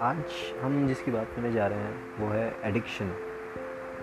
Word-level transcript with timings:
आज 0.00 0.24
हम 0.60 0.88
जिसकी 0.88 1.10
बात 1.10 1.28
करने 1.36 1.52
जा 1.52 1.66
रहे 1.66 1.78
हैं, 1.78 2.18
वो 2.20 2.26
है 2.26 2.56
एडिक्शन 2.64 3.04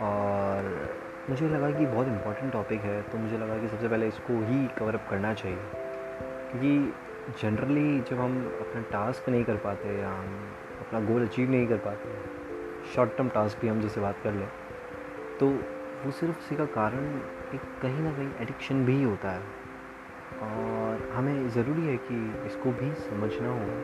और 0.00 0.88
मुझे 1.30 1.48
लगा 1.48 1.70
कि 1.70 1.86
बहुत 1.86 2.06
इम्पोर्टेंट 2.06 2.52
टॉपिक 2.52 2.80
है 2.80 3.02
तो 3.02 3.18
मुझे 3.18 3.38
लगा 3.38 3.58
कि 3.58 3.68
सबसे 3.68 3.88
पहले 3.88 4.08
इसको 4.08 4.44
ही 4.44 4.68
कवर 4.78 4.94
अप 4.94 5.06
करना 5.10 5.34
चाहिए. 5.34 5.58
क्योंकि 6.50 6.94
जनरली 7.42 8.00
जब 8.00 8.20
हम 8.20 8.58
अपना 8.60 8.82
टास्क 8.82 9.28
नहीं 9.28 9.44
कर 9.44 9.56
पाते 9.56 9.98
या 9.98 10.08
हम 10.08 10.52
अपना 10.80 11.00
गोल 11.00 11.26
अचीव 11.26 11.50
नहीं 11.50 11.66
कर 11.66 11.76
पाते 11.76 12.08
शॉर्ट 12.94 13.16
टर्म 13.16 13.28
टास्क 13.28 13.58
भी 13.60 13.68
हम 13.68 13.80
जैसे 13.80 14.00
बात 14.00 14.16
कर 14.24 14.32
लें 14.32 14.48
तो 15.40 15.48
वो 16.04 16.10
सिर्फ़ 16.10 16.38
उसी 16.38 16.56
का 16.56 16.64
कारण 16.64 17.20
एक 17.54 17.60
कहीं 17.82 18.00
ना 18.00 18.12
कहीं 18.12 18.30
एडिक्शन 18.40 18.84
भी 18.84 19.02
होता 19.02 19.30
है. 19.30 19.69
और 20.42 21.08
हमें 21.12 21.48
ज़रूरी 21.50 21.86
है 21.86 21.96
कि 22.04 22.18
इसको 22.46 22.72
भी 22.72 22.92
समझना 23.00 23.48
होगा 23.48 23.78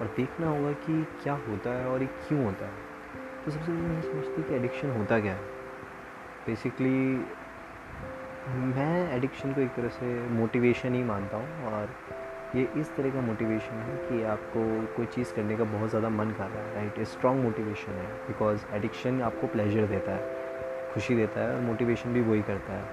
और 0.00 0.12
देखना 0.16 0.48
होगा 0.48 0.72
कि 0.84 1.02
क्या 1.22 1.34
होता 1.48 1.70
है 1.70 1.86
और 1.86 2.02
ये 2.02 2.08
क्यों 2.28 2.44
होता 2.44 2.66
है। 2.66 2.90
तो 3.44 3.50
सबसे 3.50 3.72
पहले 3.72 3.88
मैं 3.88 4.02
समझती 4.02 4.42
कि 4.42 4.54
एडिक्शन 4.54 4.90
होता 4.90 5.20
क्या 5.20 5.32
है। 5.32 5.50
बेसिकली 6.46 6.98
मैं 8.48 9.16
एडिक्शन 9.16 9.52
को 9.52 9.60
एक 9.60 9.74
तरह 9.74 9.88
से 9.90 10.06
मोटिवेशन 10.30 10.94
ही 10.94 11.02
मानता 11.02 11.36
हूँ 11.36 11.72
और 11.72 11.94
ये 12.56 12.68
इस 12.76 12.94
तरह 12.96 13.10
का 13.10 13.20
मोटिवेशन 13.20 13.76
है 13.80 13.96
कि 13.98 14.22
आपको 14.22 14.64
कोई 14.96 15.06
चीज़ 15.06 15.34
करने 15.34 15.56
का 15.56 15.64
बहुत 15.66 15.90
ज़्यादा 15.90 16.08
मन 16.10 16.30
कर 16.30 16.46
रहा 16.46 16.62
है 16.62 16.74
राइट 16.74 17.06
स्ट्रॉन्ग 17.08 17.42
मोटिवेशन 17.44 17.92
है 17.92 18.06
बिकॉज़ 18.26 18.64
एडिक्शन 18.74 19.22
आपको 19.22 19.46
प्लेजर 19.46 19.86
देता 19.86 20.12
है, 20.12 20.90
खुशी 20.94 21.14
देता 21.16 21.40
है 21.40 21.54
और 21.54 21.60
मोटिवेशन 21.60 22.12
भी 22.12 22.20
वही 22.20 22.42
करता 22.42 22.72
है। 22.72 22.84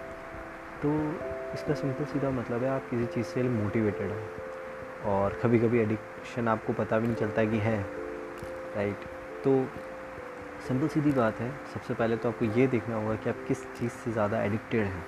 तो 0.84 0.90
इसका 1.54 1.74
सिंपल 1.74 2.06
सीधा 2.06 2.30
मतलब 2.32 2.64
है, 2.64 2.70
आप 2.70 2.90
किसी 2.90 3.06
चीज़ 3.06 3.26
से 3.26 3.44
मोटिवेटेड 3.44 4.12
हो। 4.12 5.12
और 5.12 5.40
कभी 5.44 5.60
कभी 5.60 5.80
एडिक्शन 5.80 6.48
आपको 6.48 6.74
पता 6.74 7.00
भी 7.00 7.08
नहीं 7.08 7.16
चलता 7.16 7.44
कि 7.46 7.58
है 7.60 7.80
राइट 8.76 9.06
तो 9.44 9.52
सिंपल 10.68 10.88
सीधी 10.88 11.12
बात 11.12 11.40
है, 11.40 11.52
सबसे 11.74 11.94
पहले 11.94 12.18
तो 12.18 12.30
आपको 12.30 12.46
ये 12.46 12.68
देखना 12.68 12.96
होगा 12.96 13.16
कि 13.16 13.30
आप 13.30 13.44
किस 13.48 13.64
चीज़ 13.74 13.92
से 13.94 14.12
ज़्यादा 14.12 14.42
एडिक्टेड 14.44 14.86
हैं। 14.86 15.06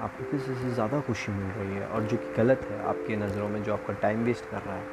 आपको 0.00 0.24
किस 0.30 0.46
चीज़ 0.46 0.58
से 0.58 0.70
ज़्यादा 0.70 1.00
खुशी 1.00 1.32
मिल 1.32 1.50
रही 1.52 1.74
है 1.74 1.86
और 1.86 2.02
जो 2.02 2.16
कि 2.16 2.32
गलत 2.36 2.66
है 2.70 2.82
आपके 2.84 3.16
नज़रों 3.16 3.48
में, 3.48 3.62
जो 3.62 3.72
आपका 3.72 3.92
टाइम 4.02 4.24
वेस्ट 4.24 4.50
कर 4.50 4.62
रहा 4.62 4.76
है, 4.76 4.86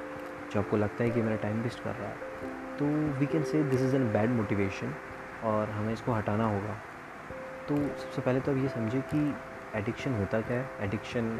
जो 0.51 0.59
आपको 0.59 0.77
लगता 0.77 1.03
है 1.03 1.09
कि 1.09 1.21
मेरा 1.21 1.35
टाइम 1.37 1.61
वेस्ट 1.61 1.83
कर 1.83 1.95
रहा 1.95 2.09
है। 2.09 2.77
तो 2.77 2.85
we 3.19 3.25
can 3.25 3.43
say 3.43 3.63
this 3.63 3.81
is 3.81 3.95
an 3.95 4.11
bad 4.13 4.29
motivation 4.29 4.93
और 5.43 5.69
हमें 5.69 5.93
इसको 5.93 6.11
हटाना 6.11 6.45
होगा। 6.45 6.77
तो 7.67 7.77
सबसे 7.77 8.21
पहले 8.21 8.39
तो 8.39 8.51
आप 8.51 8.57
ये 8.57 8.69
समझे 8.69 9.01
कि 9.13 9.33
एडिक्शन 9.75 10.13
होता 10.13 10.41
क्या 10.41 10.57
है? 10.57 10.69
एडिक्शन 10.81 11.37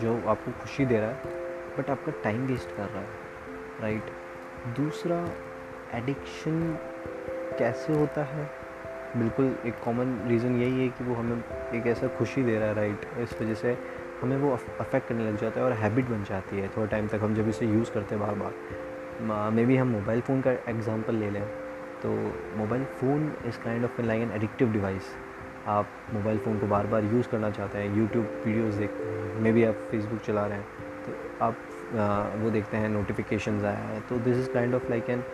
जो 0.00 0.16
आपको 0.28 0.52
खुशी 0.62 0.86
दे 0.86 0.98
रहा 1.00 1.10
है 1.10 1.38
बट 1.78 1.90
आपका 1.90 2.12
टाइम 2.24 2.46
वेस्ट 2.46 2.76
कर 2.76 2.82
रहा 2.84 3.00
है 3.00 3.08
राइट 3.80 4.10
दूसरा, 4.76 5.16
एडिक्शन 5.94 6.78
कैसे 7.58 7.92
होता 7.92 8.24
है? 8.24 8.48
बिल्कुल 9.16 9.54
एक 9.66 9.78
कॉमन 9.84 10.18
रीज़न 10.28 10.60
यही 10.60 10.80
है 10.80 10.88
कि 10.88 11.04
वो 11.04 11.14
हमें 11.14 11.42
एक 11.74 11.86
ऐसा 11.86 12.08
खुशी 12.18 12.42
दे 12.42 12.58
रहा 12.58 12.68
है 12.68 12.74
राइट 12.74 13.06
इस 13.18 13.40
वजह 13.42 13.54
से 13.54 13.76
हमें 14.22 14.36
वो 14.36 14.50
अफेक्ट 14.52 15.08
करने 15.08 15.24
लग 15.24 15.36
जाता 15.36 15.60
है 15.60 15.66
और 15.66 15.72
हैबिट 15.72 16.08
बन 16.08 16.24
जाती 16.24 16.58
है। 16.58 16.68
थोड़ा 16.68 16.86
टाइम 16.86 17.08
तक 17.08 17.20
हम 17.22 17.34
जब 17.34 17.48
इसे 17.48 17.66
यूज़ 17.66 17.90
करते 17.90 18.14
हैं 18.14 18.24
बार 18.24 18.34
बार 18.34 19.50
मे 19.50 19.64
बी 19.66 19.76
हम 19.76 19.88
मोबाइल 19.88 20.20
फ़ोन 20.20 20.40
का 20.40 20.52
एग्ज़ाम्पल 20.68 21.14
ले 21.14 21.30
लें 21.30 21.42
तो 22.02 22.10
mobile 22.56 22.84
phone 23.00 23.32
is 23.46 23.58
kind 23.58 23.84
of 23.84 24.00
like 24.02 24.22
an 24.22 24.32
addictive 24.32 24.72
device 24.72 25.10
आप 25.68 25.88
मोबाइल 26.12 26.38
फ़ोन 26.38 26.58
को 26.58 26.66
बार 26.66 26.86
बार 26.86 27.04
यूज़ 27.04 27.28
करना 27.28 27.50
चाहते 27.50 27.78
हैं 27.78 27.96
यूट्यूब 27.96 28.42
वीडियोज़ 28.46 28.78
देखते 28.78 29.04
हैं 29.04 29.40
मे 29.42 29.52
बी 29.52 29.64
आप 29.64 29.86
फेसबुक 29.90 30.20
चला 30.26 30.46
रहे 30.46 30.58
हैं 30.58 30.66
तो 31.06 31.44
आप 31.44 31.56
वो 32.42 32.50
देखते 32.50 32.76
हैं 32.76 32.88
नोटिफिकेशन 32.88 33.64
आया 33.64 33.78
है 33.78 34.00
तो 34.08 34.18
this 34.18 34.36
is 34.36 34.52
kind 34.52 34.74
of 34.74 34.88
like 34.90 35.10
an 35.10 35.24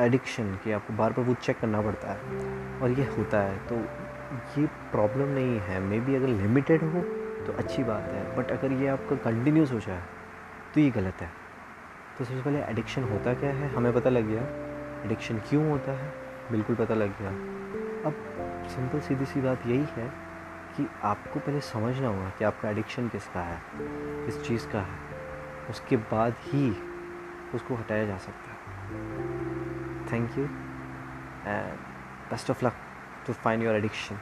addiction 0.00 0.54
कि 0.64 0.72
आपको 0.72 0.94
बार 0.96 1.12
बार 1.12 1.24
वो 1.24 1.34
चेक 1.34 1.58
करना 1.60 1.80
पड़ता 1.82 2.12
है, 2.12 2.80
और 2.82 2.90
ये 2.90 3.04
होता 3.16 3.40
है 3.40 3.58
तो 3.68 3.76
ये 4.60 4.66
प्रॉब्लम 4.92 5.28
नहीं 5.28 5.58
है, 5.60 5.80
मे 5.80 6.00
बी 6.00 6.14
अगर 6.14 6.28
लिमिटेड 6.28 6.82
हो 6.84 7.00
तो 7.46 7.52
अच्छी 7.58 7.84
बात 7.84 8.08
है 8.12 8.24
बट 8.36 8.50
अगर 8.50 8.72
ये 8.72 8.88
आपका 8.88 9.16
कंटिन्यूस 9.24 9.72
हो 9.72 9.78
जाए 9.80 10.02
तो 10.74 10.80
ये 10.80 10.90
गलत 10.90 11.20
है। 11.20 11.30
तो 12.18 12.24
सबसे 12.24 12.42
पहले 12.42 12.62
एडिक्शन 12.62 13.02
होता 13.04 13.34
क्या 13.34 13.50
है? 13.50 13.74
हमें 13.74 13.92
पता 13.92 14.10
लग 14.10 14.28
गया 14.28 14.42
एडिक्शन 15.04 15.38
क्यों 15.48 15.68
होता 15.70 15.92
है? 15.92 16.12
बिल्कुल 16.52 16.76
पता 16.76 16.94
लग 16.94 17.18
गया। 17.20 17.30
अब 18.06 18.14
सिंपल 18.68 19.00
सीधी 19.00 19.24
सी 19.24 19.40
बात 19.40 19.66
यही 19.66 19.86
है 19.96 20.08
कि 20.76 20.86
आपको 21.02 21.40
पहले 21.40 21.60
समझना 21.60 22.08
होगा 22.08 22.30
कि 22.30 22.44
आपका 22.44 22.70
एडिक्शन 22.70 23.08
किसका 23.08 23.40
है, 23.40 23.62
किस 24.26 24.42
चीज़ 24.42 24.66
का 24.68 24.80
है। 24.80 24.98
उसके 25.70 25.96
बाद 25.96 26.34
ही 26.40 26.70
उसको 27.54 27.74
हटाया 27.74 28.06
जा 28.06 28.18
सकता 28.18 28.52
है। 28.52 28.58
Thank 30.12 30.38
you 30.38 30.44
and 30.44 31.78
best 32.30 32.50
of 32.50 32.64
luck 32.64 32.72
to 33.26 33.32
find 33.32 33.62
your 33.62 33.76
addiction 33.76 34.16